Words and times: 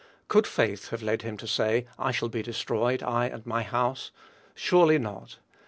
Could 0.29 0.47
faith 0.47 0.89
have 0.89 1.03
led 1.03 1.21
him 1.21 1.37
to 1.37 1.45
say, 1.47 1.85
"I 1.99 2.09
shall 2.09 2.27
be 2.27 2.41
destroyed, 2.41 3.03
I 3.03 3.27
and 3.27 3.45
my 3.45 3.61
house?" 3.61 4.09
Surely 4.55 4.97
not. 4.97 5.37